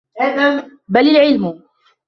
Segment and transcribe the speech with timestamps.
[0.89, 1.61] بَلْ الْعِلْمُ